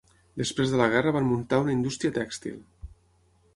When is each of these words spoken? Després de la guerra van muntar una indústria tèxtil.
Després 0.41 0.73
de 0.75 0.79
la 0.81 0.87
guerra 0.95 1.13
van 1.17 1.29
muntar 1.33 1.61
una 1.67 1.73
indústria 1.75 2.17
tèxtil. 2.19 2.59